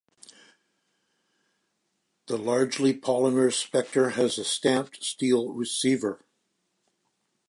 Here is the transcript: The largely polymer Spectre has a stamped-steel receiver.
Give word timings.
The 2.25 2.39
largely 2.39 2.91
polymer 2.91 3.53
Spectre 3.53 4.09
has 4.13 4.39
a 4.39 4.43
stamped-steel 4.43 5.53
receiver. 5.53 6.25